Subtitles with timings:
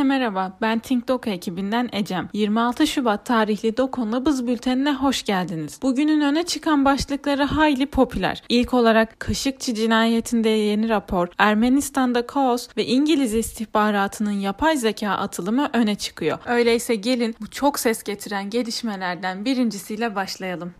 [0.00, 0.52] Herkese merhaba.
[0.60, 2.28] Ben Think ekibinden Ecem.
[2.32, 5.78] 26 Şubat tarihli Doku Nabız Bülteni'ne hoş geldiniz.
[5.82, 8.42] Bugünün öne çıkan başlıkları hayli popüler.
[8.48, 15.94] İlk olarak Kaşıkçı cinayetinde yeni rapor, Ermenistan'da kaos ve İngiliz istihbaratının yapay zeka atılımı öne
[15.94, 16.38] çıkıyor.
[16.46, 20.74] Öyleyse gelin bu çok ses getiren gelişmelerden birincisiyle başlayalım.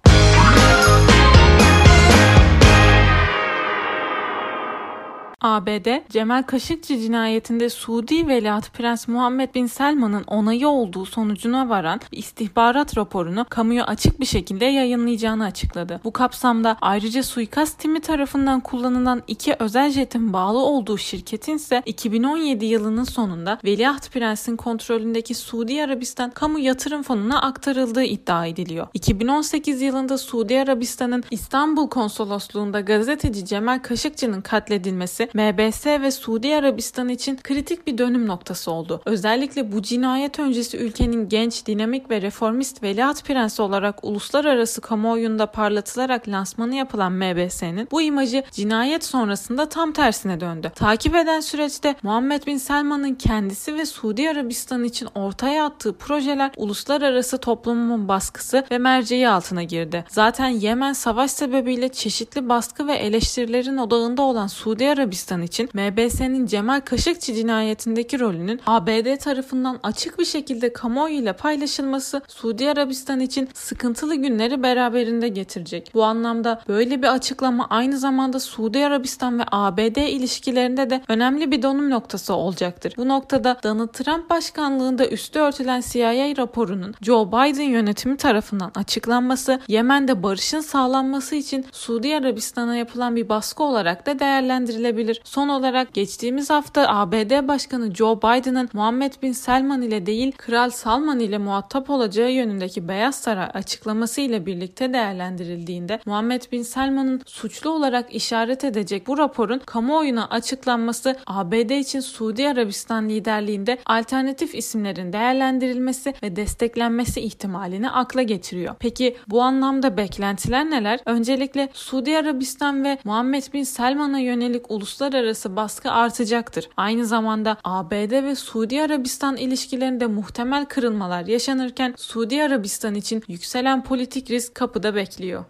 [5.40, 12.99] ABD, Cemal Kaşıkçı cinayetinde Suudi Veliaht Prens Muhammed Bin Selman'ın onayı olduğu sonucuna varan istihbarat
[12.99, 16.00] raporunu kamuya açık bir şekilde yayınlayacağını açıkladı.
[16.04, 22.64] Bu kapsamda ayrıca suikast timi tarafından kullanılan iki özel jetin bağlı olduğu şirketin ise 2017
[22.64, 28.86] yılının sonunda Veliaht Prens'in kontrolündeki Suudi Arabistan Kamu Yatırım Fonu'na aktarıldığı iddia ediliyor.
[28.94, 37.36] 2018 yılında Suudi Arabistan'ın İstanbul Konsolosluğunda gazeteci Cemal Kaşıkçı'nın katledilmesi MBS ve Suudi Arabistan için
[37.36, 39.03] kritik bir dönüm noktası oldu.
[39.05, 46.28] Özellikle bu cinayet öncesi ülkenin genç, dinamik ve reformist veliaht prensi olarak uluslararası kamuoyunda parlatılarak
[46.28, 50.73] lansmanı yapılan MBS'nin bu imajı cinayet sonrasında tam tersine döndü.
[50.75, 57.39] Takip eden süreçte Muhammed Bin Selman'ın kendisi ve Suudi Arabistan için ortaya attığı projeler uluslararası
[57.39, 60.05] toplumun baskısı ve merceği altına girdi.
[60.08, 66.46] Zaten Yemen savaş sebebiyle çeşitli baskı ve eleştirilerin odağında olan Suudi Arabistan Arabistan için MBS'nin
[66.46, 74.14] Cemal Kaşıkçı cinayetindeki rolünün ABD tarafından açık bir şekilde kamuoyuyla paylaşılması Suudi Arabistan için sıkıntılı
[74.14, 75.90] günleri beraberinde getirecek.
[75.94, 81.62] Bu anlamda böyle bir açıklama aynı zamanda Suudi Arabistan ve ABD ilişkilerinde de önemli bir
[81.62, 82.94] dönüm noktası olacaktır.
[82.96, 90.22] Bu noktada Donald Trump başkanlığında üstü örtülen CIA raporunun Joe Biden yönetimi tarafından açıklanması Yemen'de
[90.22, 95.20] barışın sağlanması için Suudi Arabistan'a yapılan bir baskı olarak da değerlendirilebilir edilebilir.
[95.25, 101.20] Son olarak geçtiğimiz hafta ABD Başkanı Joe Biden'ın Muhammed Bin Selman ile değil Kral Salman
[101.20, 108.14] ile muhatap olacağı yönündeki Beyaz Saray açıklaması ile birlikte değerlendirildiğinde Muhammed Bin Selman'ın suçlu olarak
[108.14, 116.36] işaret edecek bu raporun kamuoyuna açıklanması ABD için Suudi Arabistan liderliğinde alternatif isimlerin değerlendirilmesi ve
[116.36, 118.74] desteklenmesi ihtimalini akla getiriyor.
[118.79, 121.01] Peki bu anlamda beklentiler neler?
[121.07, 126.68] Öncelikle Suudi Arabistan ve Muhammed Bin Selman'a yönelik uluslararası uluslararası baskı artacaktır.
[126.77, 134.31] Aynı zamanda ABD ve Suudi Arabistan ilişkilerinde muhtemel kırılmalar yaşanırken Suudi Arabistan için yükselen politik
[134.31, 135.44] risk kapıda bekliyor.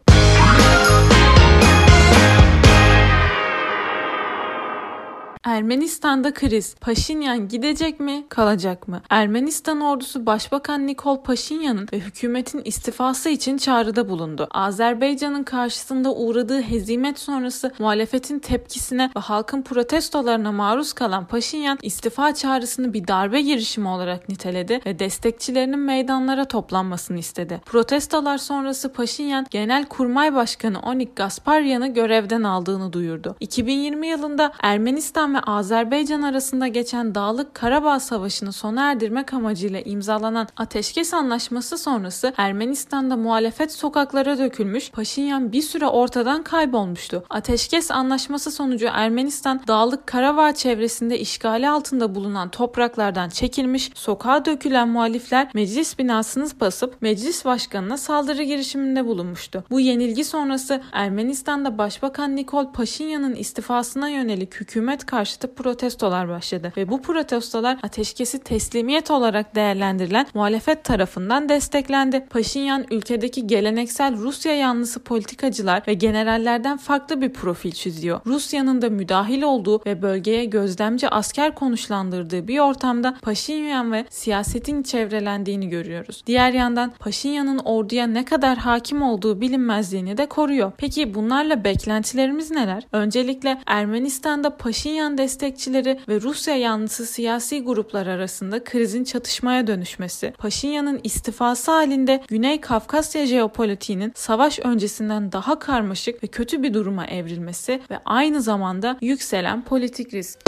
[5.45, 6.75] Ermenistan'da kriz.
[6.81, 9.01] Paşinyan gidecek mi, kalacak mı?
[9.11, 14.49] Ermenistan ordusu Başbakan Nikol Paşinyan'ın ve hükümetin istifası için çağrıda bulundu.
[14.51, 22.93] Azerbaycan'ın karşısında uğradığı hezimet sonrası muhalefetin tepkisine ve halkın protestolarına maruz kalan Paşinyan istifa çağrısını
[22.93, 27.61] bir darbe girişimi olarak niteledi ve destekçilerinin meydanlara toplanmasını istedi.
[27.67, 33.37] Protestolar sonrası Paşinyan Genel Kurmay Başkanı Onik Gasparyan'ı görevden aldığını duyurdu.
[33.41, 41.15] 2020 yılında Ermenistan ve Azerbaycan arasında geçen Dağlık Karabağ Savaşı'nı sona erdirmek amacıyla imzalanan ateşkes
[41.15, 47.25] anlaşması sonrası Ermenistan'da muhalefet sokaklara dökülmüş, Paşinyan bir süre ortadan kaybolmuştu.
[47.31, 55.51] Ateşkes anlaşması sonucu Ermenistan Dağlık Karabağ çevresinde işgali altında bulunan topraklardan çekilmiş, sokağa dökülen muhalifler
[55.55, 59.65] meclis binasını basıp meclis başkanına saldırı girişiminde bulunmuştu.
[59.71, 66.89] Bu yenilgi sonrası Ermenistan'da Başbakan Nikol Paşinyan'ın istifasına yönelik hükümet karşı karşıtı protestolar başladı ve
[66.89, 72.27] bu protestolar ateşkesi teslimiyet olarak değerlendirilen muhalefet tarafından desteklendi.
[72.31, 78.21] Paşinyan ülkedeki geleneksel Rusya yanlısı politikacılar ve generallerden farklı bir profil çiziyor.
[78.27, 85.69] Rusya'nın da müdahil olduğu ve bölgeye gözlemci asker konuşlandırdığı bir ortamda Paşinyan ve siyasetin çevrelendiğini
[85.69, 86.23] görüyoruz.
[86.27, 90.73] Diğer yandan Paşinyan'ın orduya ne kadar hakim olduğu bilinmezliğini de koruyor.
[90.79, 92.83] Peki bunlarla beklentilerimiz neler?
[92.93, 101.01] Öncelikle Ermenistan'da Paşinyan Erdoğan destekçileri ve Rusya yanlısı siyasi gruplar arasında krizin çatışmaya dönüşmesi, Paşinyan'ın
[101.05, 107.99] istifası halinde Güney Kafkasya jeopolitiğinin savaş öncesinden daha karmaşık ve kötü bir duruma evrilmesi ve
[108.05, 110.39] aynı zamanda yükselen politik risk.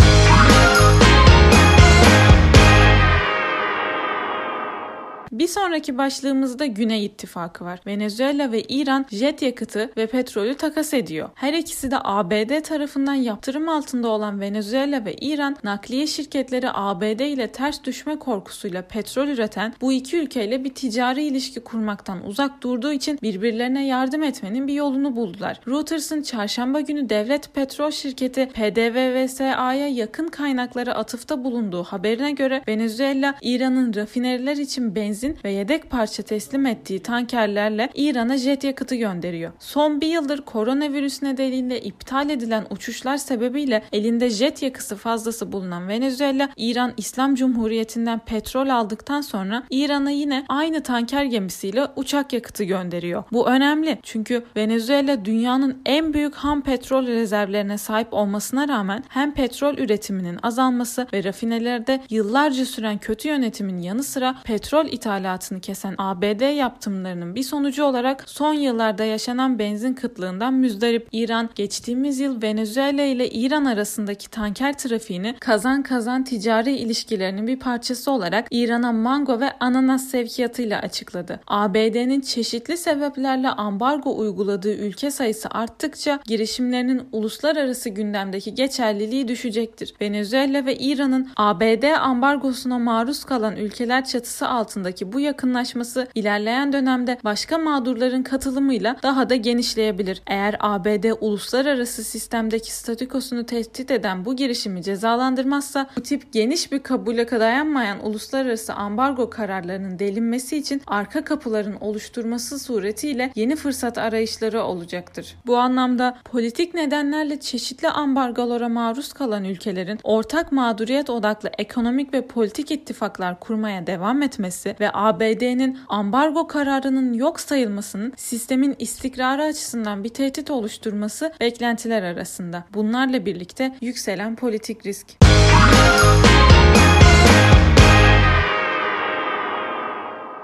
[5.32, 7.80] Bir sonraki başlığımızda Güney İttifakı var.
[7.86, 11.28] Venezuela ve İran jet yakıtı ve petrolü takas ediyor.
[11.34, 17.52] Her ikisi de ABD tarafından yaptırım altında olan Venezuela ve İran nakliye şirketleri ABD ile
[17.52, 23.18] ters düşme korkusuyla petrol üreten bu iki ülkeyle bir ticari ilişki kurmaktan uzak durduğu için
[23.22, 25.60] birbirlerine yardım etmenin bir yolunu buldular.
[25.68, 33.94] Reuters'ın çarşamba günü devlet petrol şirketi PDVSA'ya yakın kaynaklara atıfta bulunduğu haberine göre Venezuela, İran'ın
[33.94, 39.52] rafineriler için benzin ve yedek parça teslim ettiği tankerlerle İran'a jet yakıtı gönderiyor.
[39.58, 46.48] Son bir yıldır koronavirüs nedeniyle iptal edilen uçuşlar sebebiyle elinde jet yakısı fazlası bulunan Venezuela,
[46.56, 53.24] İran İslam Cumhuriyeti'nden petrol aldıktan sonra İran'a yine aynı tanker gemisiyle uçak yakıtı gönderiyor.
[53.32, 59.78] Bu önemli çünkü Venezuela dünyanın en büyük ham petrol rezervlerine sahip olmasına rağmen hem petrol
[59.78, 64.86] üretiminin azalması ve rafinelerde yıllarca süren kötü yönetimin yanı sıra petrol
[65.18, 72.20] ithalatını kesen ABD yaptırımlarının bir sonucu olarak son yıllarda yaşanan benzin kıtlığından müzdarip İran geçtiğimiz
[72.20, 78.92] yıl Venezuela ile İran arasındaki tanker trafiğini kazan kazan ticari ilişkilerinin bir parçası olarak İran'a
[78.92, 81.40] mango ve ananas sevkiyatıyla açıkladı.
[81.46, 89.94] ABD'nin çeşitli sebeplerle ambargo uyguladığı ülke sayısı arttıkça girişimlerinin uluslararası gündemdeki geçerliliği düşecektir.
[90.00, 97.58] Venezuela ve İran'ın ABD ambargosuna maruz kalan ülkeler çatısı altındaki bu yakınlaşması ilerleyen dönemde başka
[97.58, 100.22] mağdurların katılımıyla daha da genişleyebilir.
[100.26, 107.22] Eğer ABD uluslararası sistemdeki statükosunu tehdit eden bu girişimi cezalandırmazsa bu tip geniş bir kabule
[107.30, 115.36] dayanmayan uluslararası ambargo kararlarının delinmesi için arka kapıların oluşturması suretiyle yeni fırsat arayışları olacaktır.
[115.46, 122.70] Bu anlamda politik nedenlerle çeşitli ambargolara maruz kalan ülkelerin ortak mağduriyet odaklı ekonomik ve politik
[122.70, 130.50] ittifaklar kurmaya devam etmesi ve ABD'nin ambargo kararının yok sayılmasının sistemin istikrarı açısından bir tehdit
[130.50, 132.64] oluşturması beklentiler arasında.
[132.74, 135.06] Bunlarla birlikte yükselen politik risk.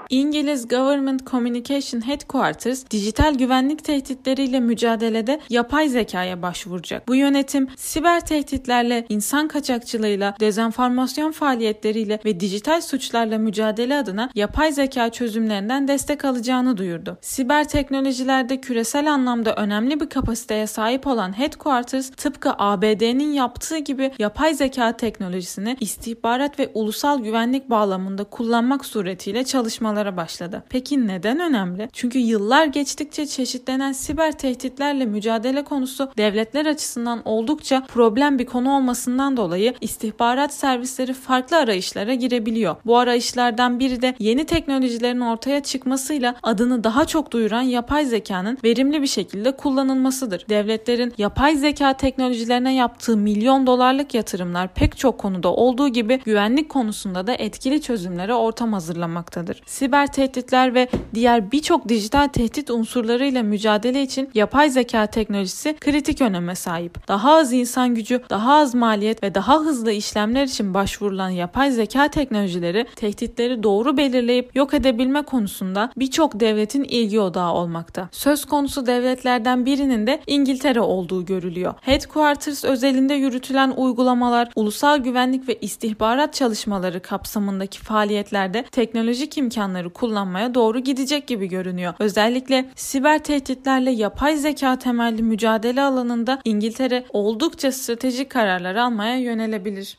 [0.09, 7.07] İngiliz Government Communication Headquarters dijital güvenlik tehditleriyle mücadelede yapay zekaya başvuracak.
[7.07, 15.09] Bu yönetim siber tehditlerle, insan kaçakçılığıyla, dezenformasyon faaliyetleriyle ve dijital suçlarla mücadele adına yapay zeka
[15.09, 17.17] çözümlerinden destek alacağını duyurdu.
[17.21, 24.53] Siber teknolojilerde küresel anlamda önemli bir kapasiteye sahip olan Headquarters tıpkı ABD'nin yaptığı gibi yapay
[24.53, 30.63] zeka teknolojisini istihbarat ve ulusal güvenlik bağlamında kullanmak suretiyle çalışmalar çalışmalara başladı.
[30.69, 31.89] Peki neden önemli?
[31.93, 39.37] Çünkü yıllar geçtikçe çeşitlenen siber tehditlerle mücadele konusu devletler açısından oldukça problem bir konu olmasından
[39.37, 42.75] dolayı istihbarat servisleri farklı arayışlara girebiliyor.
[42.85, 49.01] Bu arayışlardan biri de yeni teknolojilerin ortaya çıkmasıyla adını daha çok duyuran yapay zekanın verimli
[49.01, 50.45] bir şekilde kullanılmasıdır.
[50.49, 57.27] Devletlerin yapay zeka teknolojilerine yaptığı milyon dolarlık yatırımlar pek çok konuda olduğu gibi güvenlik konusunda
[57.27, 64.29] da etkili çözümlere ortam hazırlamaktadır siber tehditler ve diğer birçok dijital tehdit unsurlarıyla mücadele için
[64.33, 67.07] yapay zeka teknolojisi kritik öneme sahip.
[67.07, 72.07] Daha az insan gücü, daha az maliyet ve daha hızlı işlemler için başvurulan yapay zeka
[72.07, 78.09] teknolojileri tehditleri doğru belirleyip yok edebilme konusunda birçok devletin ilgi odağı olmakta.
[78.11, 81.73] Söz konusu devletlerden birinin de İngiltere olduğu görülüyor.
[81.81, 90.53] Headquarters özelinde yürütülen uygulamalar, ulusal güvenlik ve istihbarat çalışmaları kapsamındaki faaliyetlerde teknolojik imkanları imkanları kullanmaya
[90.53, 91.93] doğru gidecek gibi görünüyor.
[91.99, 99.97] Özellikle siber tehditlerle yapay zeka temelli mücadele alanında İngiltere oldukça stratejik kararlar almaya yönelebilir.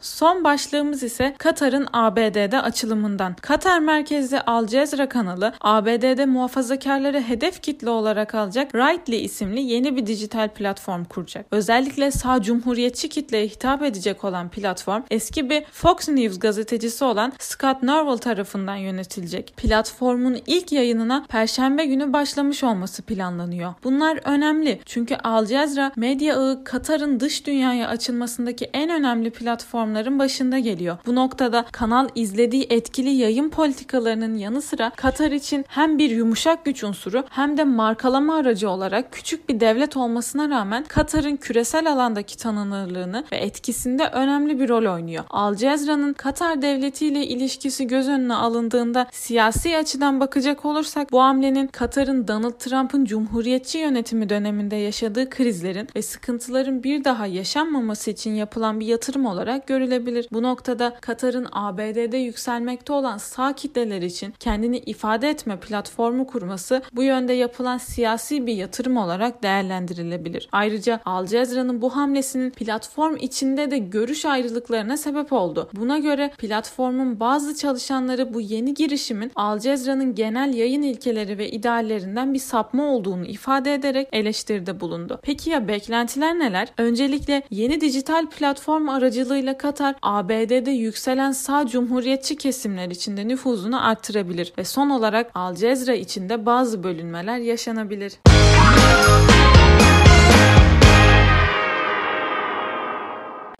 [0.00, 3.34] Son başlığımız ise Katar'ın ABD'de açılımından.
[3.34, 10.06] Katar merkezli Al Jazeera kanalı ABD'de muhafazakarları hedef kitle olarak alacak Rightly isimli yeni bir
[10.06, 11.46] dijital platform kuracak.
[11.50, 17.82] Özellikle sağ cumhuriyetçi kitleye hitap edecek olan platform eski bir Fox News gazetecisi olan Scott
[17.82, 19.54] Norwell tarafından yönetilecek.
[19.56, 23.74] Platformun ilk yayınına Perşembe günü başlamış olması planlanıyor.
[23.84, 30.18] Bunlar önemli çünkü Al Jazeera medya ağı Katar'ın dış dünyaya açılmasındaki en önemli platform platformların
[30.18, 30.96] başında geliyor.
[31.06, 36.84] Bu noktada kanal izlediği etkili yayın politikalarının yanı sıra Katar için hem bir yumuşak güç
[36.84, 43.24] unsuru hem de markalama aracı olarak küçük bir devlet olmasına rağmen Katar'ın küresel alandaki tanınırlığını
[43.32, 45.24] ve etkisinde önemli bir rol oynuyor.
[45.30, 52.28] Al Jazeera'nın Katar devletiyle ilişkisi göz önüne alındığında siyasi açıdan bakacak olursak bu hamlenin Katar'ın
[52.28, 58.86] Donald Trump'ın cumhuriyetçi yönetimi döneminde yaşadığı krizlerin ve sıkıntıların bir daha yaşanmaması için yapılan bir
[58.86, 60.28] yatırım olarak görülebilir.
[60.32, 67.02] Bu noktada Katar'ın ABD'de yükselmekte olan sağ kitleler için kendini ifade etme platformu kurması bu
[67.02, 70.48] yönde yapılan siyasi bir yatırım olarak değerlendirilebilir.
[70.52, 75.70] Ayrıca Al Jazeera'nın bu hamlesinin platform içinde de görüş ayrılıklarına sebep oldu.
[75.72, 82.34] Buna göre platformun bazı çalışanları bu yeni girişimin Al Jazeera'nın genel yayın ilkeleri ve ideallerinden
[82.34, 85.20] bir sapma olduğunu ifade ederek eleştiride bulundu.
[85.22, 86.68] Peki ya beklentiler neler?
[86.78, 89.69] Öncelikle yeni dijital platform aracılığıyla Katar
[90.02, 96.82] ABD'de yükselen sağ cumhuriyetçi kesimler içinde nüfuzunu arttırabilir ve son olarak Al Jazeera içinde bazı
[96.82, 98.12] bölünmeler yaşanabilir.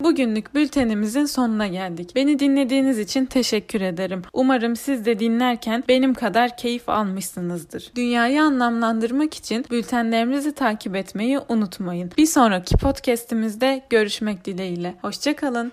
[0.01, 2.17] Bugünlük bültenimizin sonuna geldik.
[2.17, 4.23] Beni dinlediğiniz için teşekkür ederim.
[4.33, 7.93] Umarım siz de dinlerken benim kadar keyif almışsınızdır.
[7.97, 12.11] Dünyayı anlamlandırmak için bültenlerimizi takip etmeyi unutmayın.
[12.19, 14.95] Bir sonraki podcast'imizde görüşmek dileğiyle.
[15.03, 15.73] Hoşçakalın.